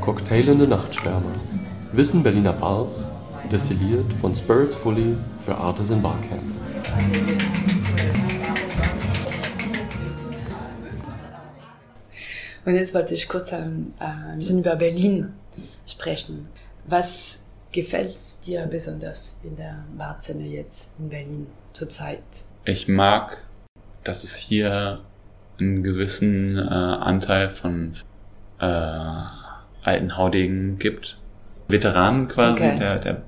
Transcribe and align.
Cocktailende 0.00 0.66
Nachtschwärmer. 0.66 1.32
Wissen 1.92 2.22
Berliner 2.22 2.52
Bars, 2.52 3.08
destilliert 3.50 4.12
von 4.20 4.34
Spirits 4.34 4.74
Fully 4.74 5.16
für 5.44 5.56
Artisan 5.56 6.02
Barcamp. 6.02 6.42
Und 12.64 12.74
jetzt 12.74 12.94
wollte 12.94 13.14
ich 13.14 13.28
kurz 13.28 13.52
ähm, 13.52 13.94
äh, 13.98 14.04
ein 14.04 14.38
bisschen 14.38 14.58
über 14.58 14.76
Berlin 14.76 15.32
sprechen. 15.86 16.48
Was 16.86 17.46
gefällt 17.72 18.14
dir 18.46 18.66
besonders 18.66 19.40
in 19.42 19.56
der 19.56 19.84
Barszene 19.96 20.46
jetzt 20.46 20.98
in 20.98 21.08
Berlin 21.08 21.46
zurzeit? 21.72 22.22
Ich 22.64 22.88
mag, 22.88 23.44
dass 24.04 24.24
es 24.24 24.36
hier 24.36 25.00
einen 25.58 25.82
gewissen 25.82 26.58
äh, 26.58 26.60
Anteil 26.60 27.50
von 27.50 27.94
äh, 28.60 28.66
alten 29.88 30.16
Haudegen 30.16 30.78
gibt. 30.78 31.18
Veteranen 31.68 32.28
quasi 32.28 32.62
Okay. 32.64 32.78
der, 32.78 32.98
der, 32.98 33.22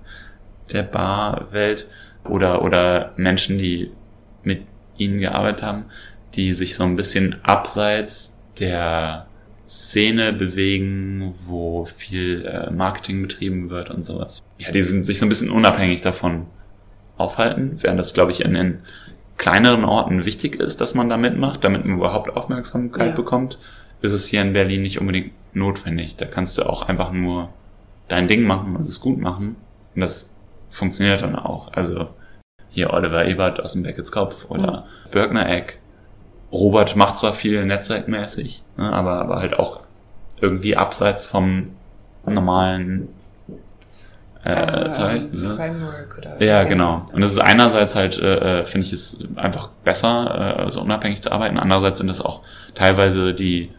der 0.73 0.83
Barwelt 0.83 1.87
oder, 2.29 2.63
oder 2.63 3.13
Menschen, 3.17 3.59
die 3.59 3.91
mit 4.43 4.63
ihnen 4.97 5.19
gearbeitet 5.19 5.63
haben, 5.63 5.85
die 6.35 6.53
sich 6.53 6.75
so 6.75 6.85
ein 6.85 6.97
bisschen 6.97 7.37
abseits 7.43 8.43
der 8.59 9.27
Szene 9.67 10.33
bewegen, 10.33 11.35
wo 11.47 11.85
viel 11.85 12.45
äh, 12.45 12.71
Marketing 12.71 13.23
betrieben 13.23 13.71
wird 13.71 13.91
und 13.91 14.05
sowas. 14.05 14.43
Ja, 14.59 14.71
die 14.73 14.83
sind 14.83 15.05
sich 15.05 15.19
so 15.19 15.27
ein 15.27 15.29
bisschen 15.29 15.51
unabhängig 15.51 16.01
davon 16.01 16.47
aufhalten, 17.17 17.77
während 17.81 18.01
das, 18.01 18.15
glaube 18.15 18.33
ich, 18.33 18.45
in 18.45 18.55
den 18.55 18.79
kleineren 19.37 19.85
Orten 19.85 20.25
wichtig 20.25 20.57
ist, 20.57 20.81
dass 20.81 20.95
man 20.95 21.09
da 21.09 21.17
mitmacht, 21.17 21.63
damit 21.65 21.85
man 21.85 21.97
überhaupt 21.99 22.35
Aufmerksamkeit 22.37 23.11
Ja. 23.11 23.17
bekommt, 23.17 23.59
ist 24.03 24.13
es 24.13 24.27
hier 24.27 24.43
in 24.43 24.53
Berlin 24.53 24.83
nicht 24.83 25.01
unbedingt 25.01 25.33
notwendig. 25.53 26.17
Da 26.17 26.27
kannst 26.27 26.59
du 26.59 26.69
auch 26.69 26.89
einfach 26.89 27.13
nur 27.13 27.51
dein 28.09 28.29
Ding 28.29 28.43
machen 28.43 28.77
und 28.77 28.89
es 28.89 29.01
gut 29.01 29.21
machen. 29.21 29.57
Und 29.95 30.01
das 30.01 30.35
funktioniert 30.71 31.23
dann 31.23 31.37
auch. 31.37 31.73
Also 31.73 32.09
hier 32.69 32.93
Oliver 32.93 33.27
Ebert 33.27 33.61
aus 33.61 33.73
dem 33.73 33.83
Beckett's 33.83 34.13
Kopf 34.13 34.47
oder 34.49 34.87
Birkner 35.13 35.49
Eck. 35.49 35.81
Robert 36.53 36.97
macht 36.97 37.19
zwar 37.19 37.33
viel 37.33 37.65
netzwerkmäßig, 37.65 38.63
ne, 38.77 38.93
aber, 38.93 39.21
aber 39.21 39.37
halt 39.37 39.59
auch 39.59 39.81
irgendwie 40.41 40.77
abseits 40.77 41.27
vom 41.27 41.71
normalen 42.27 43.09
äh, 44.43 44.91
Zeichen. 44.91 45.31
Ne? 45.41 45.55
Framework 45.55 46.19
oder 46.19 46.43
Ja, 46.43 46.65
genau. 46.65 47.07
Und 47.13 47.21
das 47.21 47.33
ist 47.33 47.39
einerseits 47.39 47.95
halt, 47.95 48.19
äh, 48.19 48.61
äh, 48.61 48.65
finde 48.65 48.87
ich 48.87 48.93
es 48.93 49.25
einfach 49.37 49.69
besser, 49.85 50.65
äh, 50.67 50.71
so 50.71 50.81
unabhängig 50.81 51.23
zu 51.23 51.31
arbeiten. 51.31 51.59
Andererseits 51.59 51.99
sind 51.99 52.09
das 52.09 52.21
auch 52.21 52.43
teilweise 52.75 53.35
die 53.35 53.71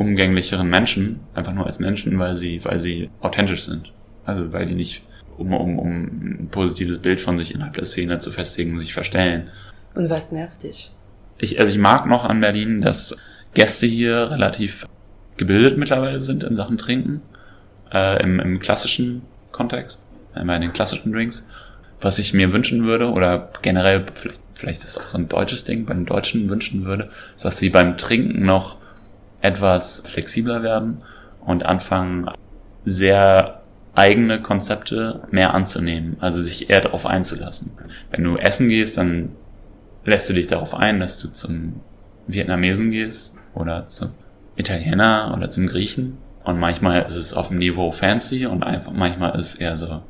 umgänglicheren 0.00 0.70
Menschen, 0.70 1.20
einfach 1.34 1.52
nur 1.52 1.66
als 1.66 1.78
Menschen, 1.78 2.18
weil 2.18 2.34
sie, 2.34 2.64
weil 2.64 2.78
sie 2.78 3.10
authentisch 3.20 3.66
sind. 3.66 3.92
Also 4.24 4.50
weil 4.50 4.64
die 4.64 4.74
nicht, 4.74 5.02
um, 5.36 5.52
um, 5.52 5.78
um 5.78 5.90
ein 5.90 6.48
positives 6.50 7.00
Bild 7.00 7.20
von 7.20 7.36
sich 7.36 7.54
innerhalb 7.54 7.74
der 7.74 7.84
Szene 7.84 8.18
zu 8.18 8.30
festigen, 8.30 8.78
sich 8.78 8.94
verstellen. 8.94 9.48
Und 9.94 10.08
was 10.08 10.32
nervt 10.32 10.62
dich? 10.62 10.90
Ich, 11.36 11.60
also 11.60 11.70
ich 11.70 11.78
mag 11.78 12.06
noch 12.06 12.24
an 12.24 12.40
Berlin, 12.40 12.80
dass 12.80 13.14
Gäste 13.52 13.84
hier 13.84 14.30
relativ 14.30 14.86
gebildet 15.36 15.76
mittlerweile 15.76 16.20
sind 16.20 16.44
in 16.44 16.56
Sachen 16.56 16.78
Trinken, 16.78 17.20
äh, 17.92 18.22
im, 18.22 18.40
im 18.40 18.58
klassischen 18.58 19.20
Kontext, 19.52 20.06
bei 20.34 20.58
den 20.58 20.72
klassischen 20.72 21.12
Drinks. 21.12 21.46
Was 22.00 22.18
ich 22.18 22.32
mir 22.32 22.54
wünschen 22.54 22.84
würde, 22.84 23.10
oder 23.10 23.50
generell, 23.60 24.06
vielleicht, 24.14 24.40
vielleicht 24.54 24.82
ist 24.82 24.96
es 24.96 24.98
auch 24.98 25.08
so 25.08 25.18
ein 25.18 25.28
deutsches 25.28 25.64
Ding, 25.64 25.84
bei 25.84 25.92
den 25.92 26.06
Deutschen 26.06 26.48
wünschen 26.48 26.86
würde, 26.86 27.10
ist, 27.36 27.44
dass 27.44 27.58
sie 27.58 27.68
beim 27.68 27.98
Trinken 27.98 28.46
noch 28.46 28.79
etwas 29.40 30.02
flexibler 30.06 30.62
werden 30.62 30.98
und 31.44 31.64
anfangen, 31.64 32.30
sehr 32.84 33.60
eigene 33.94 34.40
Konzepte 34.40 35.22
mehr 35.30 35.52
anzunehmen, 35.54 36.16
also 36.20 36.40
sich 36.40 36.70
eher 36.70 36.80
darauf 36.80 37.06
einzulassen. 37.06 37.72
Wenn 38.10 38.24
du 38.24 38.36
essen 38.36 38.68
gehst, 38.68 38.96
dann 38.96 39.30
lässt 40.04 40.28
du 40.28 40.32
dich 40.32 40.46
darauf 40.46 40.74
ein, 40.74 41.00
dass 41.00 41.18
du 41.18 41.28
zum 41.28 41.80
Vietnamesen 42.26 42.90
gehst 42.90 43.36
oder 43.54 43.86
zum 43.86 44.10
Italiener 44.56 45.34
oder 45.36 45.50
zum 45.50 45.66
Griechen. 45.66 46.18
Und 46.44 46.58
manchmal 46.58 47.02
ist 47.02 47.16
es 47.16 47.34
auf 47.34 47.48
dem 47.48 47.58
Niveau 47.58 47.92
fancy 47.92 48.46
und 48.46 48.62
einfach 48.62 48.92
manchmal 48.92 49.38
ist 49.38 49.54
es 49.54 49.56
eher 49.56 49.76
so 49.76 50.02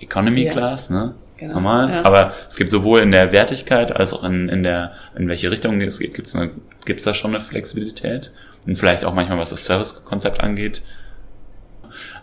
Economy 0.00 0.44
Ja. 0.44 0.52
Class, 0.52 0.90
ne? 0.90 1.14
Genau. 1.36 1.54
Normal. 1.54 1.90
Ja. 1.90 2.04
Aber 2.04 2.32
es 2.48 2.56
gibt 2.56 2.70
sowohl 2.70 3.00
in 3.00 3.10
der 3.10 3.32
Wertigkeit 3.32 3.94
als 3.94 4.12
auch 4.12 4.22
in, 4.22 4.48
in 4.48 4.62
der, 4.62 4.92
in 5.16 5.28
welche 5.28 5.50
Richtung 5.50 5.80
es 5.80 5.98
geht, 5.98 6.14
gibt's 6.14 6.36
eine, 6.36 6.50
gibt's 6.84 7.04
da 7.04 7.12
schon 7.12 7.34
eine 7.34 7.42
Flexibilität. 7.42 8.30
Und 8.66 8.76
vielleicht 8.76 9.04
auch 9.04 9.14
manchmal, 9.14 9.38
was 9.38 9.50
das 9.50 9.64
Service-Konzept 9.64 10.40
angeht. 10.40 10.82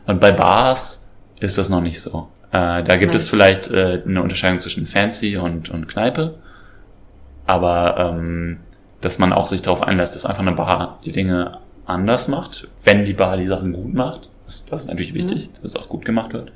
Und 0.07 0.19
bei 0.19 0.31
Bars 0.31 1.09
ist 1.39 1.57
das 1.57 1.69
noch 1.69 1.81
nicht 1.81 2.01
so. 2.01 2.29
Äh, 2.51 2.83
da 2.83 2.95
gibt 2.97 3.11
Nein. 3.11 3.17
es 3.17 3.29
vielleicht 3.29 3.69
äh, 3.71 4.01
eine 4.05 4.21
Unterscheidung 4.21 4.59
zwischen 4.59 4.87
Fancy 4.87 5.37
und, 5.37 5.69
und 5.69 5.87
Kneipe. 5.87 6.35
Aber 7.47 8.15
ähm, 8.17 8.59
dass 9.01 9.19
man 9.19 9.33
auch 9.33 9.47
sich 9.47 9.61
darauf 9.61 9.81
einlässt, 9.83 10.15
dass 10.15 10.25
einfach 10.25 10.41
eine 10.41 10.51
Bar 10.53 10.99
die 11.05 11.11
Dinge 11.11 11.57
anders 11.85 12.27
macht, 12.27 12.67
wenn 12.83 13.05
die 13.05 13.13
Bar 13.13 13.37
die 13.37 13.47
Sachen 13.47 13.73
gut 13.73 13.93
macht. 13.93 14.29
Das, 14.45 14.65
das 14.65 14.81
ist 14.83 14.87
natürlich 14.87 15.13
wichtig, 15.13 15.49
dass 15.53 15.71
es 15.71 15.75
auch 15.75 15.89
gut 15.89 16.05
gemacht 16.05 16.33
wird. 16.33 16.51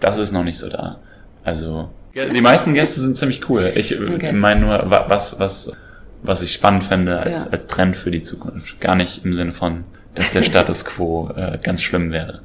Das 0.00 0.18
ist 0.18 0.32
noch 0.32 0.44
nicht 0.44 0.58
so 0.58 0.68
da. 0.68 0.98
Also 1.44 1.90
die 2.14 2.40
meisten 2.40 2.74
Gäste 2.74 3.00
sind 3.00 3.16
ziemlich 3.16 3.48
cool. 3.48 3.70
Ich 3.74 3.98
Okay. 4.00 4.32
meine 4.32 4.60
nur, 4.60 4.90
wa- 4.90 5.04
was, 5.08 5.38
was, 5.38 5.72
was 6.22 6.42
ich 6.42 6.52
spannend 6.52 6.84
fände 6.84 7.18
als, 7.18 7.46
Ja. 7.46 7.50
als 7.52 7.66
Trend 7.66 7.96
für 7.96 8.10
die 8.10 8.22
Zukunft. 8.22 8.80
Gar 8.80 8.94
nicht 8.96 9.24
im 9.24 9.34
Sinne 9.34 9.52
von, 9.52 9.84
dass 10.14 10.32
der 10.32 10.42
Status 10.50 10.84
quo 10.84 11.30
äh, 11.36 11.58
ganz 11.62 11.82
schlimm 11.82 12.12
wäre. 12.12 12.40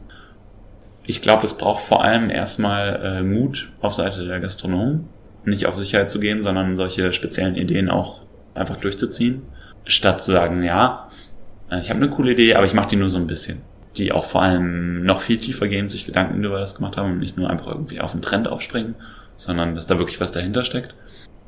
Ich 1.03 1.21
glaube, 1.21 1.45
es 1.45 1.55
braucht 1.57 1.81
vor 1.83 2.03
allem 2.03 2.29
erstmal 2.29 3.01
äh, 3.19 3.23
Mut 3.23 3.71
auf 3.81 3.95
Seite 3.95 4.25
der 4.25 4.39
Gastronomen, 4.39 5.07
nicht 5.45 5.65
auf 5.65 5.79
Sicherheit 5.79 6.09
zu 6.09 6.19
gehen, 6.19 6.41
sondern 6.41 6.75
solche 6.75 7.11
speziellen 7.11 7.55
Ideen 7.55 7.89
auch 7.89 8.21
einfach 8.53 8.77
durchzuziehen, 8.77 9.41
statt 9.85 10.21
zu 10.21 10.31
sagen, 10.31 10.63
ja, 10.63 11.09
äh, 11.71 11.79
ich 11.79 11.89
habe 11.89 11.99
eine 11.99 12.09
coole 12.11 12.33
Idee, 12.33 12.53
aber 12.55 12.65
ich 12.65 12.73
mache 12.73 12.89
die 12.89 12.95
nur 12.97 13.09
so 13.09 13.17
ein 13.17 13.27
bisschen. 13.27 13.61
Die 13.97 14.11
auch 14.13 14.25
vor 14.25 14.41
allem 14.41 15.03
noch 15.03 15.21
viel 15.21 15.37
tiefer 15.37 15.67
gehen, 15.67 15.89
sich 15.89 16.05
Gedanken 16.05 16.43
über 16.43 16.59
das 16.59 16.75
gemacht 16.75 16.95
haben 16.97 17.13
und 17.13 17.19
nicht 17.19 17.35
nur 17.35 17.49
einfach 17.49 17.67
irgendwie 17.67 17.99
auf 17.99 18.13
einen 18.13 18.21
Trend 18.21 18.47
aufspringen, 18.47 18.95
sondern 19.35 19.75
dass 19.75 19.87
da 19.87 19.97
wirklich 19.97 20.21
was 20.21 20.31
dahinter 20.31 20.63
steckt. 20.63 20.93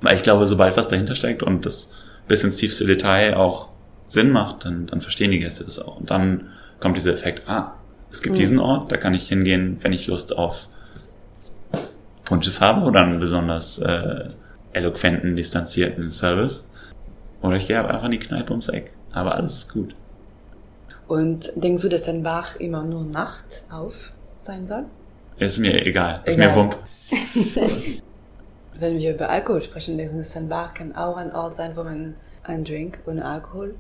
Weil 0.02 0.16
ich 0.16 0.24
glaube, 0.24 0.46
sobald 0.46 0.76
was 0.76 0.90
dahinter 0.90 1.16
steckt 1.16 1.42
und 1.44 1.66
das 1.66 1.94
bis 2.28 2.44
ins 2.44 2.58
tiefste 2.58 2.86
Detail 2.86 3.36
auch 3.36 3.70
Sinn 4.08 4.32
macht, 4.32 4.66
dann, 4.66 4.86
dann 4.88 5.02
verstehen 5.02 5.32
die 5.32 5.40
Gäste 5.40 5.64
das 5.64 5.80
auch. 5.80 5.98
Und 6.00 6.12
dann 6.12 6.50
kommt 6.80 6.98
dieser 6.98 7.14
Effekt, 7.14 7.50
ah, 7.50 7.74
es 8.12 8.22
gibt 8.22 8.36
Mhm. 8.36 8.40
diesen 8.40 8.60
Ort, 8.60 8.92
da 8.92 8.98
kann 8.98 9.14
ich 9.14 9.28
hingehen, 9.28 9.78
wenn 9.82 9.92
ich 9.94 10.08
Lust 10.08 10.38
auf 10.38 10.68
Punches 12.26 12.62
habe 12.62 12.86
oder 12.86 13.02
einen 13.02 13.20
besonders 13.20 13.80
äh, 13.80 14.30
eloquenten, 14.74 15.36
distanzierten 15.36 16.10
Service. 16.10 16.70
Oder 17.42 17.58
ich 17.58 17.68
gehe 17.68 17.78
einfach 17.84 18.06
in 18.06 18.12
die 18.12 18.20
Kneipe 18.20 18.52
ums 18.52 18.70
Eck. 18.70 18.94
Aber 19.12 19.36
alles 19.36 19.58
ist 19.60 19.74
gut. 19.74 19.94
Und 21.08 21.52
denkst 21.56 21.84
du, 21.84 21.90
dass 21.90 22.08
ein 22.08 22.24
Bar 22.24 22.46
immer 22.60 22.84
nur 22.84 23.04
Nacht 23.04 23.64
auf 23.70 24.14
sein 24.40 24.66
soll? 24.68 24.86
Ist 25.38 25.60
mir 25.60 25.86
egal. 25.86 26.22
Ist 26.26 26.36
Egal. 26.38 26.50
mir 26.50 26.56
Wump. 26.56 26.78
Wenn 28.80 28.98
wir 28.98 29.16
über 29.16 29.30
Alkohol 29.30 29.64
sprechen, 29.64 29.98
dass 29.98 30.36
ein 30.36 30.50
Bar 30.50 30.74
kann 30.74 30.96
auch 30.96 31.18
ein 31.18 31.32
Ort 31.32 31.54
sein, 31.54 31.76
wo 31.76 31.84
man 31.84 32.16
einen 32.44 32.64
Drink 32.64 33.00
ohne 33.06 33.24
Alkohol 33.26 33.76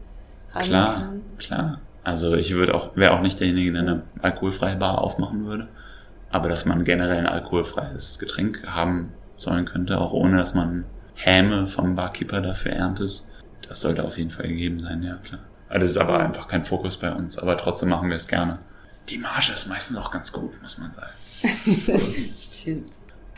haben 0.53 0.65
Klar, 0.65 0.93
kann? 0.93 1.21
klar. 1.37 1.81
Also 2.03 2.35
ich 2.35 2.53
würde 2.53 2.75
auch, 2.75 2.95
wäre 2.95 3.13
auch 3.13 3.21
nicht 3.21 3.39
derjenige, 3.39 3.71
der 3.71 3.81
eine 3.81 4.03
alkoholfreie 4.21 4.75
Bar 4.75 5.01
aufmachen 5.01 5.45
würde. 5.45 5.67
Aber 6.29 6.49
dass 6.49 6.65
man 6.65 6.83
generell 6.83 7.17
ein 7.19 7.27
alkoholfreies 7.27 8.19
Getränk 8.19 8.63
haben 8.67 9.13
sollen 9.35 9.65
könnte, 9.65 9.99
auch 9.99 10.13
ohne 10.13 10.37
dass 10.37 10.53
man 10.53 10.85
Häme 11.15 11.67
vom 11.67 11.95
Barkeeper 11.95 12.41
dafür 12.41 12.71
erntet, 12.73 13.23
das 13.67 13.81
sollte 13.81 14.03
auf 14.03 14.17
jeden 14.17 14.31
Fall 14.31 14.47
gegeben 14.47 14.79
sein, 14.79 15.03
ja 15.03 15.15
klar. 15.15 15.41
Also 15.69 15.81
Das 15.85 15.91
ist 15.91 15.97
aber 15.97 16.19
einfach 16.19 16.47
kein 16.47 16.65
Fokus 16.65 16.97
bei 16.97 17.11
uns, 17.13 17.37
aber 17.37 17.57
trotzdem 17.57 17.89
machen 17.89 18.09
wir 18.09 18.15
es 18.15 18.27
gerne. 18.27 18.59
Die 19.09 19.17
Marge 19.17 19.51
ist 19.53 19.67
meistens 19.67 19.97
auch 19.97 20.11
ganz 20.11 20.31
gut, 20.31 20.61
muss 20.61 20.77
man 20.77 20.91
sagen. 20.91 21.11
Stimmt. 22.39 22.91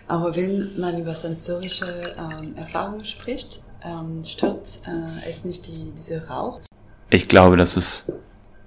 Aber 0.08 0.36
wenn 0.36 0.70
man 0.80 1.00
über 1.00 1.16
sensorische 1.16 1.86
ähm, 2.18 2.56
Erfahrungen 2.56 3.06
spricht, 3.06 3.62
ähm, 3.84 4.24
stört 4.24 4.80
äh, 4.88 5.30
es 5.30 5.44
nicht 5.44 5.68
die, 5.68 5.92
diese 5.98 6.28
Rauch? 6.28 6.62
Ich 7.10 7.28
glaube, 7.28 7.58
dass 7.58 7.78
es 7.78 8.12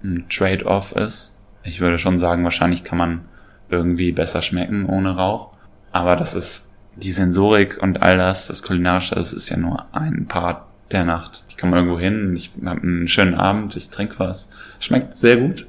ein 0.03 0.27
Trade-off 0.29 0.93
ist. 0.93 1.35
Ich 1.63 1.81
würde 1.81 1.99
schon 1.99 2.19
sagen, 2.19 2.45
wahrscheinlich 2.45 2.85
kann 2.85 2.99
man 2.99 3.25
irgendwie 3.69 4.13
besser 4.13 4.43
schmecken 4.43 4.87
ohne 4.87 5.17
Rauch. 5.17 5.51
Aber 5.93 6.17
das 6.17 6.35
ist 6.35 6.75
die 6.97 7.13
Sensorik 7.13 7.79
und 7.83 8.03
all 8.03 8.17
das, 8.17 8.49
das 8.49 8.63
Kulinarische, 8.63 9.15
das 9.15 9.33
ist 9.33 9.49
ja 9.49 9.57
nur 9.57 9.87
ein 9.93 10.27
Part 10.27 10.63
der 10.91 11.05
Nacht. 11.05 11.45
Ich 11.49 11.57
komme 11.57 11.77
irgendwo 11.77 11.99
hin, 11.99 12.35
ich 12.37 12.51
habe 12.65 12.83
einen 12.83 13.09
schönen 13.09 13.35
Abend, 13.35 13.77
ich 13.77 13.91
trinke 13.91 14.19
was. 14.19 14.51
Schmeckt 14.81 15.17
sehr 15.17 15.37
gut, 15.37 15.67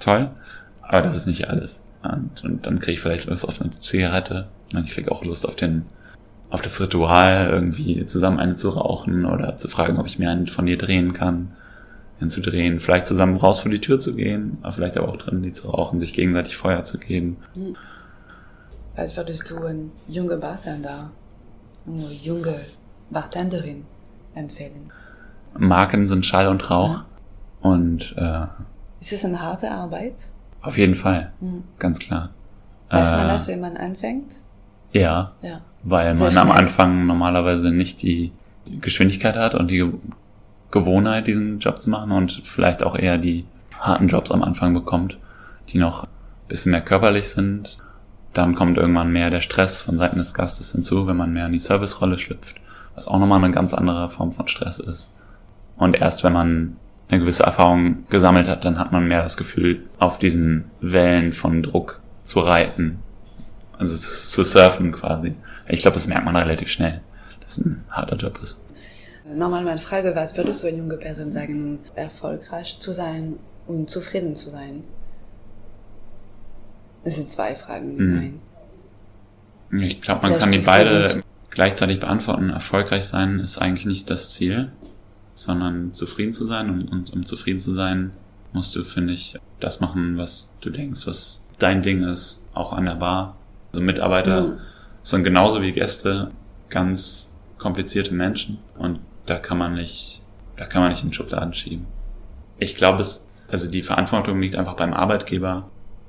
toll, 0.00 0.30
aber 0.80 1.02
das 1.02 1.16
ist 1.16 1.26
nicht 1.26 1.48
alles. 1.48 1.82
Und, 2.02 2.42
und 2.44 2.66
dann 2.66 2.80
kriege 2.80 2.92
ich 2.92 3.00
vielleicht 3.00 3.26
Lust 3.26 3.46
auf 3.46 3.60
eine 3.60 3.78
Zigarette. 3.80 4.48
Und 4.72 4.84
ich 4.84 4.92
kriege 4.94 5.10
auch 5.12 5.24
Lust 5.24 5.46
auf 5.46 5.56
den 5.56 5.84
auf 6.50 6.60
das 6.60 6.80
Ritual, 6.82 7.48
irgendwie 7.50 8.04
zusammen 8.06 8.38
eine 8.38 8.56
zu 8.56 8.68
rauchen 8.68 9.24
oder 9.24 9.56
zu 9.56 9.68
fragen, 9.68 9.98
ob 9.98 10.04
ich 10.06 10.18
mir 10.18 10.28
einen 10.30 10.46
von 10.48 10.66
dir 10.66 10.76
drehen 10.78 11.12
kann. 11.14 11.52
hinzudrehen, 12.18 12.78
vielleicht 12.78 13.08
zusammen 13.08 13.34
raus 13.36 13.58
vor 13.58 13.70
die 13.72 13.80
Tür 13.80 13.98
zu 13.98 14.14
gehen, 14.14 14.58
aber 14.62 14.74
vielleicht 14.74 14.96
aber 14.96 15.08
auch 15.08 15.16
drin 15.16 15.42
die 15.42 15.52
zu 15.52 15.70
rauchen, 15.70 15.98
sich 15.98 16.12
gegenseitig 16.12 16.56
Feuer 16.56 16.84
zu 16.84 16.98
geben. 16.98 17.38
Was 18.94 19.16
würdest 19.16 19.50
du 19.50 19.56
ein 19.64 19.90
junge 20.08 20.36
Bartender, 20.36 21.10
eine 21.84 22.12
junge 22.12 22.54
Bartenderin 23.10 23.84
empfehlen? 24.36 24.92
Marken 25.58 26.06
sind 26.06 26.24
Schall 26.24 26.46
und 26.46 26.70
Rauch 26.70 26.90
Ja. 26.90 27.06
und 27.62 28.14
äh, 28.16 28.46
Ist 29.00 29.12
es 29.14 29.24
eine 29.24 29.40
harte 29.40 29.70
Arbeit? 29.72 30.14
auf 30.60 30.78
jeden 30.78 30.94
Fall, 30.94 31.32
Mhm. 31.40 31.64
ganz 31.80 31.98
klar. 31.98 32.30
Weiß 32.90 33.10
man 33.10 33.26
Äh, 33.26 33.32
das, 33.32 33.48
wenn 33.48 33.60
man 33.60 33.76
anfängt? 33.76 34.34
Ja, 34.92 35.32
Ja. 35.42 35.60
weil 35.82 36.14
Sehr 36.14 36.28
man 36.28 36.38
am 36.38 36.48
schnell. 36.48 36.58
Anfang 36.58 37.06
normalerweise 37.06 37.70
nicht 37.70 38.02
die 38.02 38.32
Geschwindigkeit 38.80 39.36
hat 39.36 39.54
und 39.54 39.68
die 39.68 39.78
Ge- 39.78 39.92
Gewohnheit, 40.70 41.26
diesen 41.26 41.58
Job 41.58 41.82
zu 41.82 41.90
machen 41.90 42.12
und 42.12 42.40
vielleicht 42.44 42.82
auch 42.82 42.96
eher 42.96 43.18
die 43.18 43.44
harten 43.78 44.08
Jobs 44.08 44.30
am 44.30 44.42
Anfang 44.42 44.72
bekommt, 44.74 45.18
die 45.68 45.78
noch 45.78 46.04
ein 46.04 46.08
bisschen 46.48 46.72
mehr 46.72 46.80
körperlich 46.80 47.28
sind. 47.30 47.78
Dann 48.32 48.54
kommt 48.54 48.78
irgendwann 48.78 49.12
mehr 49.12 49.28
der 49.30 49.42
Stress 49.42 49.82
von 49.82 49.98
Seiten 49.98 50.18
des 50.18 50.32
Gastes 50.34 50.72
hinzu, 50.72 51.06
wenn 51.06 51.16
man 51.16 51.32
mehr 51.32 51.46
in 51.46 51.52
die 51.52 51.58
Servicerolle 51.58 52.18
schlüpft, 52.18 52.56
was 52.94 53.06
auch 53.08 53.18
nochmal 53.18 53.42
eine 53.44 53.52
ganz 53.52 53.74
andere 53.74 54.08
Form 54.08 54.32
von 54.32 54.48
Stress 54.48 54.78
ist. 54.78 55.14
Und 55.76 55.96
erst 55.96 56.24
wenn 56.24 56.32
man 56.32 56.76
eine 57.10 57.20
gewisse 57.20 57.42
Erfahrung 57.42 58.04
gesammelt 58.08 58.48
hat, 58.48 58.64
dann 58.64 58.78
hat 58.78 58.92
man 58.92 59.06
mehr 59.06 59.22
das 59.22 59.36
Gefühl, 59.36 59.82
auf 59.98 60.18
diesen 60.18 60.64
Wellen 60.80 61.32
von 61.34 61.62
Druck 61.62 62.00
zu 62.24 62.40
reiten. 62.40 63.00
Also 63.78 63.96
zu 63.96 64.44
surfen 64.44 64.92
quasi. 64.92 65.34
Ich 65.68 65.80
glaube, 65.80 65.94
das 65.94 66.06
merkt 66.06 66.24
man 66.24 66.36
relativ 66.36 66.68
schnell, 66.68 67.00
dass 67.40 67.58
es 67.58 67.64
ein 67.64 67.84
harter 67.90 68.16
Job 68.16 68.38
ist. 68.42 68.60
Nochmal 69.24 69.64
meine 69.64 69.80
Frage, 69.80 70.14
was 70.14 70.36
würdest 70.36 70.62
du 70.62 70.68
eine 70.68 70.78
junge 70.78 70.96
Person 70.96 71.32
sagen, 71.32 71.78
erfolgreich 71.94 72.78
zu 72.80 72.92
sein 72.92 73.38
und 73.66 73.88
zufrieden 73.88 74.36
zu 74.36 74.50
sein? 74.50 74.84
Das 77.04 77.16
sind 77.16 77.28
zwei 77.28 77.54
Fragen. 77.54 77.96
Mhm. 77.96 78.40
Nein. 79.70 79.82
Ich 79.82 80.00
glaube, 80.00 80.22
man 80.22 80.32
Vielleicht 80.32 80.44
kann 80.44 80.52
die 80.52 80.58
beide 80.58 81.22
gleichzeitig 81.50 82.00
beantworten. 82.00 82.50
Erfolgreich 82.50 83.04
sein 83.04 83.38
ist 83.38 83.58
eigentlich 83.58 83.86
nicht 83.86 84.10
das 84.10 84.30
Ziel, 84.30 84.70
sondern 85.34 85.92
zufrieden 85.92 86.34
zu 86.34 86.44
sein. 86.44 86.68
Und, 86.68 86.92
und 86.92 87.12
um 87.12 87.24
zufrieden 87.24 87.60
zu 87.60 87.72
sein, 87.72 88.12
musst 88.52 88.74
du, 88.76 88.84
finde 88.84 89.14
ich, 89.14 89.38
das 89.60 89.80
machen, 89.80 90.18
was 90.18 90.54
du 90.60 90.70
denkst, 90.70 91.06
was 91.06 91.42
dein 91.58 91.82
Ding 91.82 92.02
ist, 92.02 92.44
auch 92.54 92.72
an 92.72 92.84
der 92.84 92.96
Bar. 92.96 93.36
Also 93.72 93.84
Mitarbeiter 93.84 94.42
Mhm. 94.42 94.58
sind 95.02 95.24
genauso 95.24 95.62
wie 95.62 95.72
Gäste 95.72 96.30
ganz 96.68 97.32
komplizierte 97.58 98.14
Menschen 98.14 98.58
und 98.78 99.00
da 99.26 99.36
kann 99.36 99.58
man 99.58 99.74
nicht, 99.74 100.22
da 100.56 100.66
kann 100.66 100.82
man 100.82 100.90
nicht 100.90 101.04
in 101.04 101.12
Schubladen 101.12 101.54
schieben. 101.54 101.86
Ich 102.58 102.76
glaube, 102.76 103.00
es, 103.00 103.28
also 103.48 103.70
die 103.70 103.82
Verantwortung 103.82 104.40
liegt 104.40 104.56
einfach 104.56 104.74
beim 104.74 104.92
Arbeitgeber, 104.92 105.66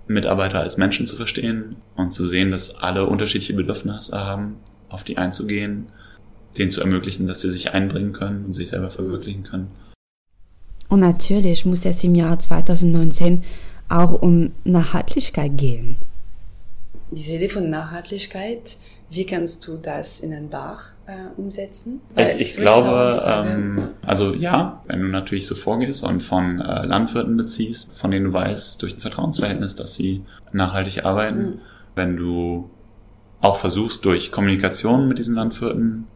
Mitarbeiter 0.07 0.59
als 0.59 0.77
Menschen 0.77 1.07
zu 1.07 1.15
verstehen 1.15 1.77
und 1.95 2.13
zu 2.13 2.27
sehen, 2.27 2.51
dass 2.51 2.75
alle 2.75 3.05
unterschiedliche 3.05 3.53
Bedürfnisse 3.53 4.19
haben, 4.19 4.57
auf 4.89 5.03
die 5.03 5.17
einzugehen, 5.17 5.87
denen 6.57 6.71
zu 6.71 6.81
ermöglichen, 6.81 7.27
dass 7.27 7.41
sie 7.41 7.49
sich 7.49 7.73
einbringen 7.73 8.11
können 8.11 8.45
und 8.45 8.53
sich 8.53 8.69
selber 8.69 8.89
verwirklichen 8.89 9.43
können. 9.43 9.71
Und 10.89 10.99
natürlich 10.99 11.65
muss 11.65 11.85
es 11.85 12.03
im 12.03 12.15
Jahr 12.15 12.37
2019 12.37 13.43
auch 13.89 14.13
um 14.13 14.51
Nachhaltigkeit 14.63 15.57
gehen. 15.57 15.95
Diese 17.15 17.35
Idee 17.35 17.49
von 17.49 17.69
Nachhaltigkeit, 17.69 18.77
wie 19.09 19.25
kannst 19.25 19.67
du 19.67 19.77
das 19.77 20.21
in 20.21 20.33
ein 20.33 20.49
Bar 20.49 20.79
äh, 21.05 21.11
umsetzen? 21.37 22.01
Ich, 22.11 22.15
Weil 22.15 22.41
ich 22.41 22.53
auch 22.53 22.61
glaube, 22.61 23.23
ähm, 23.25 23.87
also 24.05 24.33
ja, 24.33 24.81
wenn 24.87 25.01
du 25.01 25.07
natürlich 25.07 25.45
so 25.45 25.55
vorgehst 25.55 26.03
und 26.03 26.21
von 26.23 26.59
äh, 26.61 26.85
Landwirten 26.85 27.37
beziehst, 27.37 27.91
von 27.91 28.11
denen 28.11 28.25
du 28.25 28.33
weißt, 28.33 28.81
durch 28.81 28.95
ein 28.95 29.01
Vertrauensverhältnis, 29.01 29.75
dass 29.75 29.95
sie 29.95 30.23
nachhaltig 30.51 31.05
arbeiten, 31.05 31.41
Mhm. 31.41 31.59
wenn 31.95 32.17
du 32.17 32.69
auch 33.41 33.57
versuchst, 33.57 34.05
durch 34.05 34.31
Kommunikation 34.31 35.07
mit 35.07 35.19
diesen 35.19 35.35
Landwirten 35.35 36.07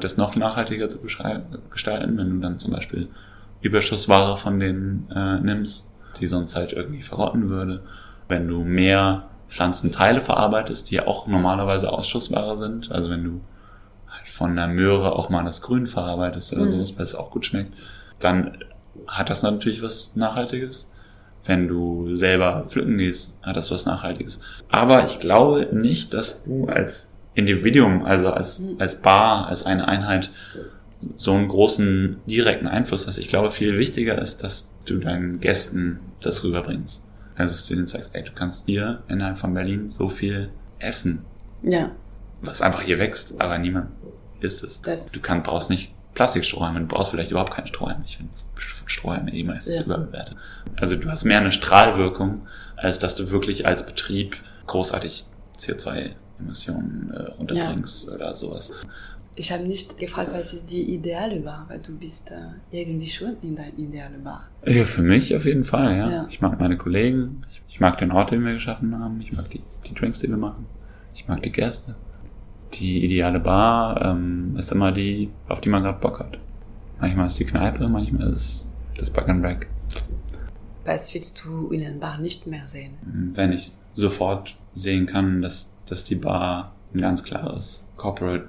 das 0.00 0.16
noch 0.16 0.36
nachhaltiger 0.36 0.88
zu 0.88 1.00
gestalten, 1.00 2.18
wenn 2.18 2.30
du 2.30 2.38
dann 2.38 2.58
zum 2.60 2.72
Beispiel 2.72 3.08
Überschussware 3.60 4.36
von 4.36 4.60
denen 4.60 5.08
äh, 5.14 5.40
nimmst, 5.40 5.90
die 6.20 6.26
sonst 6.26 6.54
halt 6.54 6.72
irgendwie 6.72 7.02
verrotten 7.02 7.48
würde, 7.50 7.82
wenn 8.28 8.46
du 8.46 8.62
mehr 8.62 9.28
Pflanzenteile 9.48 10.20
verarbeitest, 10.20 10.90
die 10.90 10.96
ja 10.96 11.06
auch 11.06 11.26
normalerweise 11.26 11.92
Ausschussware 11.92 12.56
sind, 12.56 12.90
also 12.92 13.08
wenn 13.10 13.24
du 13.24 13.40
halt 14.08 14.28
von 14.28 14.54
der 14.56 14.68
Möhre 14.68 15.12
auch 15.16 15.30
mal 15.30 15.44
das 15.44 15.62
Grün 15.62 15.86
verarbeitest 15.86 16.52
oder 16.52 16.64
Mhm. 16.66 16.72
sowas, 16.72 16.96
weil 16.96 17.04
es 17.04 17.14
auch 17.14 17.30
gut 17.30 17.46
schmeckt, 17.46 17.72
dann 18.20 18.58
hat 19.06 19.30
das 19.30 19.42
natürlich 19.42 19.82
was 19.82 20.16
Nachhaltiges. 20.16 20.90
Wenn 21.44 21.66
du 21.68 22.14
selber 22.14 22.66
pflücken 22.68 22.98
gehst, 22.98 23.38
hat 23.42 23.56
das 23.56 23.70
was 23.70 23.86
Nachhaltiges. 23.86 24.40
Aber 24.70 25.04
ich 25.04 25.18
glaube 25.20 25.68
nicht, 25.72 26.12
dass 26.12 26.44
du 26.44 26.66
als 26.66 27.12
Individuum, 27.34 28.04
also 28.04 28.28
als, 28.30 28.58
Mhm. 28.58 28.76
als 28.78 29.00
Bar, 29.00 29.46
als 29.46 29.64
eine 29.64 29.86
Einheit, 29.88 30.30
so 31.16 31.32
einen 31.32 31.46
großen 31.46 32.16
direkten 32.26 32.66
Einfluss 32.66 33.06
hast. 33.06 33.18
Ich 33.18 33.28
glaube, 33.28 33.50
viel 33.52 33.78
wichtiger 33.78 34.20
ist, 34.20 34.42
dass 34.42 34.74
du 34.84 34.98
deinen 34.98 35.38
Gästen 35.40 36.00
das 36.20 36.42
rüberbringst. 36.42 37.04
Also, 37.38 37.52
dass 37.54 37.66
du 37.68 37.74
denen 37.76 37.86
sagst, 37.86 38.10
ey, 38.14 38.24
du 38.24 38.32
kannst 38.32 38.66
dir 38.68 39.02
innerhalb 39.08 39.38
von 39.38 39.54
Berlin 39.54 39.88
so 39.90 40.08
viel 40.08 40.50
essen, 40.80 41.24
Ja, 41.62 41.92
was 42.42 42.60
einfach 42.62 42.82
hier 42.82 42.98
wächst, 42.98 43.40
aber 43.40 43.58
niemand 43.58 43.90
isst 44.40 44.62
es. 44.64 44.82
Das- 44.82 45.06
du 45.10 45.20
kannst, 45.20 45.44
brauchst 45.46 45.70
nicht 45.70 45.94
Plastikstrohhalme, 46.14 46.80
du 46.80 46.86
brauchst 46.86 47.10
vielleicht 47.10 47.30
überhaupt 47.30 47.52
keine 47.52 47.66
Strohhalme. 47.68 48.02
Ich 48.06 48.16
finde 48.16 48.32
Strohhalme 48.86 49.32
eh 49.32 49.44
meistens 49.44 49.76
Ja. 49.76 49.82
überbewertet. 49.84 50.36
Also 50.76 50.96
du 50.96 51.08
hast 51.10 51.24
mehr 51.24 51.38
eine 51.38 51.52
Strahlwirkung, 51.52 52.46
als 52.76 52.98
dass 52.98 53.14
du 53.14 53.30
wirklich 53.30 53.66
als 53.66 53.86
Betrieb 53.86 54.36
großartig 54.66 55.26
CO2-Emissionen 55.58 57.12
äh, 57.12 57.22
runterbringst 57.32 58.08
oder 58.10 58.34
sowas. 58.34 58.72
Ich 59.38 59.52
habe 59.52 59.62
nicht 59.62 59.96
gefragt, 59.98 60.30
was 60.32 60.52
ist 60.52 60.70
die 60.70 60.94
ideale 60.94 61.38
Bar, 61.40 61.66
weil 61.68 61.78
du 61.78 61.96
bist 61.96 62.30
äh, 62.30 62.76
irgendwie 62.76 63.08
schon 63.08 63.36
in 63.42 63.54
deiner 63.54 63.76
idealen 63.78 64.22
Bar. 64.24 64.48
Ja, 64.66 64.84
für 64.84 65.02
mich 65.02 65.34
auf 65.36 65.44
jeden 65.44 65.64
Fall, 65.64 65.96
ja. 65.96 66.10
Ja. 66.10 66.26
Ich 66.28 66.40
mag 66.40 66.58
meine 66.58 66.76
Kollegen, 66.76 67.42
ich, 67.50 67.62
ich 67.68 67.80
mag 67.80 67.98
den 67.98 68.10
Ort, 68.10 68.32
den 68.32 68.44
wir 68.44 68.54
geschaffen 68.54 68.98
haben, 68.98 69.20
ich 69.20 69.32
mag 69.32 69.48
die, 69.50 69.62
die 69.86 69.94
Drinks, 69.94 70.18
die 70.18 70.28
wir 70.28 70.36
machen, 70.36 70.66
ich 71.14 71.28
mag 71.28 71.42
die 71.42 71.52
Gäste. 71.52 71.94
Die 72.74 73.04
ideale 73.04 73.40
Bar 73.40 74.02
ähm, 74.04 74.56
ist 74.58 74.72
immer 74.72 74.90
die, 74.92 75.30
auf 75.48 75.60
die 75.60 75.68
man 75.68 75.84
gerade 75.84 76.00
Bock 76.00 76.18
hat. 76.18 76.38
Manchmal 77.00 77.28
ist 77.28 77.38
die 77.38 77.44
Kneipe, 77.44 77.88
manchmal 77.88 78.30
ist 78.30 78.68
das 78.98 79.08
Bug 79.08 79.28
and 79.28 79.40
Break. 79.40 79.68
Was 80.84 81.14
willst 81.14 81.42
du 81.44 81.68
in 81.68 81.84
einer 81.84 81.96
Bar 81.96 82.18
nicht 82.18 82.46
mehr 82.46 82.66
sehen? 82.66 83.32
Wenn 83.34 83.52
ich 83.52 83.72
sofort 83.92 84.56
sehen 84.74 85.06
kann, 85.06 85.42
dass, 85.42 85.74
dass 85.86 86.04
die 86.04 86.16
Bar 86.16 86.72
ein 86.92 87.00
ganz 87.00 87.22
klares 87.22 87.86
Corporate 87.96 88.48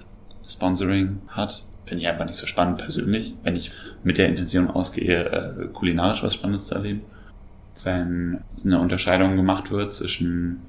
Sponsoring 0.50 1.22
hat, 1.27 1.63
finde 1.86 2.03
ich 2.03 2.10
einfach 2.10 2.25
nicht 2.25 2.38
so 2.38 2.48
spannend 2.48 2.79
persönlich, 2.79 3.36
wenn 3.44 3.56
ich 3.56 3.72
mit 4.03 4.18
der 4.18 4.27
Intention 4.27 4.70
ausgehe, 4.70 5.25
äh, 5.25 5.68
kulinarisch 5.74 6.24
was 6.24 6.34
Spannendes 6.34 6.68
zu 6.68 6.75
erleben. 6.75 7.01
Wenn 7.84 8.41
eine 8.63 8.79
Unterscheidung 8.79 9.36
gemacht 9.36 9.72
wird 9.72 9.94
zwischen 9.94 10.62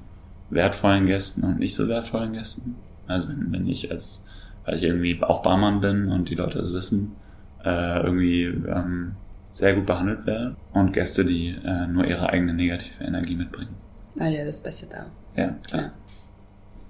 wertvollen 0.49 1.07
Gästen 1.07 1.43
und 1.43 1.59
nicht 1.59 1.75
so 1.75 1.87
wertvollen 1.87 2.33
Gästen. 2.33 2.75
Also 3.07 3.29
wenn, 3.29 3.51
wenn 3.51 3.67
ich 3.67 3.91
als, 3.91 4.25
weil 4.65 4.77
ich 4.77 4.83
irgendwie 4.83 5.21
auch 5.21 5.41
Barmann 5.41 5.81
bin 5.81 6.09
und 6.09 6.29
die 6.29 6.35
Leute 6.35 6.59
es 6.59 6.71
wissen, 6.73 7.15
äh, 7.63 8.01
irgendwie 8.01 8.43
ähm, 8.43 9.13
sehr 9.51 9.73
gut 9.73 9.85
behandelt 9.85 10.25
werde 10.25 10.55
und 10.73 10.93
Gäste, 10.93 11.25
die 11.25 11.49
äh, 11.63 11.87
nur 11.87 12.05
ihre 12.05 12.29
eigene 12.29 12.53
negative 12.53 13.03
Energie 13.03 13.35
mitbringen. 13.35 13.75
Ah 14.17 14.27
ja, 14.27 14.45
das 14.45 14.61
passiert 14.61 14.93
auch. 14.93 15.37
Ja, 15.37 15.49
klar. 15.67 15.81
Ja. 15.81 15.91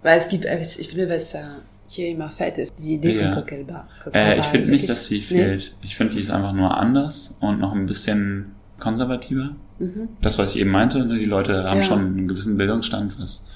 Weil 0.03 0.19
es 0.19 0.27
gibt, 0.27 0.45
ich 0.45 0.89
finde, 0.89 1.09
was 1.09 1.35
hier 1.95 2.09
immer 2.09 2.29
fällt, 2.29 2.57
ist 2.57 2.73
die 2.79 2.95
Idee 2.95 3.19
Ja. 3.19 3.25
von 3.27 3.35
Cocktailbar. 3.35 3.87
Äh, 4.13 4.39
ich 4.39 4.45
finde 4.45 4.69
nicht, 4.71 4.87
dass 4.89 5.07
sie 5.07 5.17
Nee? 5.17 5.21
fehlt. 5.21 5.75
Ich 5.81 5.95
finde, 5.95 6.13
die 6.13 6.19
ist 6.21 6.31
einfach 6.31 6.53
nur 6.53 6.75
anders 6.77 7.35
und 7.39 7.59
noch 7.59 7.73
ein 7.73 7.85
bisschen 7.85 8.51
konservativer. 8.79 9.55
Mhm. 9.79 10.09
Das, 10.21 10.37
was 10.37 10.55
ich 10.55 10.61
eben 10.61 10.71
meinte, 10.71 11.05
ne, 11.05 11.17
die 11.19 11.25
Leute 11.25 11.63
haben 11.63 11.77
Ja. 11.81 11.83
schon 11.83 11.99
einen 11.99 12.27
gewissen 12.27 12.57
Bildungsstand, 12.57 13.19
was 13.19 13.47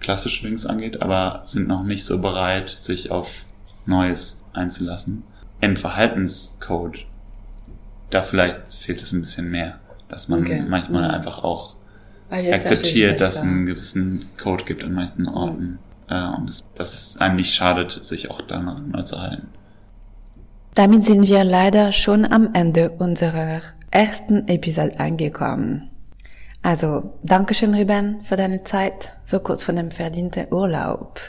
klassische 0.00 0.42
Drinks 0.46 0.66
angeht, 0.66 1.02
aber 1.02 1.42
sind 1.44 1.68
noch 1.68 1.82
nicht 1.84 2.04
so 2.04 2.20
bereit, 2.20 2.70
sich 2.70 3.10
auf 3.10 3.44
Neues 3.86 4.44
einzulassen. 4.52 5.24
Im 5.60 5.76
Verhaltenscode, 5.76 7.06
da 8.10 8.22
vielleicht 8.22 8.60
fehlt 8.72 9.02
es 9.02 9.12
ein 9.12 9.20
bisschen 9.22 9.50
mehr, 9.50 9.78
dass 10.08 10.28
man 10.28 10.40
Okay. 10.42 10.64
manchmal 10.68 11.08
Mhm. 11.08 11.14
einfach 11.14 11.44
auch 11.44 11.76
Ah, 12.30 12.36
akzeptiert, 12.52 13.20
dass 13.20 13.36
es 13.36 13.42
einen 13.42 13.66
gewissen 13.66 14.24
Code 14.40 14.64
gibt 14.64 14.84
an 14.84 14.94
manchen 14.94 15.26
Orten 15.28 15.78
äh, 16.10 16.26
und 16.36 16.50
dass 16.50 16.64
das 16.74 17.16
einem 17.18 17.36
nicht 17.36 17.54
schadet, 17.54 18.04
sich 18.04 18.30
auch 18.30 18.42
daran 18.42 18.94
zu 19.06 19.20
halten. 19.20 19.48
Damit 20.74 21.04
sind 21.04 21.26
wir 21.28 21.44
leider 21.44 21.92
schon 21.92 22.30
am 22.30 22.50
Ende 22.52 22.90
unserer 22.90 23.60
ersten 23.90 24.46
Episode 24.48 25.00
angekommen. 25.00 25.90
Also, 26.62 27.14
Dankeschön, 27.22 27.74
Ruben, 27.74 28.20
für 28.20 28.36
deine 28.36 28.62
Zeit, 28.64 29.14
so 29.24 29.40
kurz 29.40 29.64
vor 29.64 29.74
dem 29.74 29.90
verdienten 29.90 30.52
Urlaub. 30.52 31.20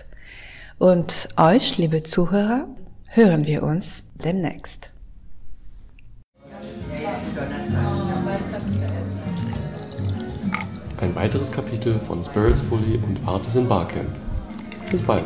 Und 0.78 1.30
euch, 1.38 1.78
liebe 1.78 2.04
Zuhörer, 2.04 2.68
hören 3.08 3.46
wir 3.48 3.64
uns 3.64 4.04
demnächst. 4.16 4.90
Ein 10.98 11.16
weiteres 11.16 11.52
Kapitel 11.52 12.00
von 12.00 12.24
Spirits 12.24 12.62
Fully 12.62 12.98
und 12.98 13.28
Artisan 13.28 13.68
Barcamp. 13.68 14.10
goodbye. 14.92 15.24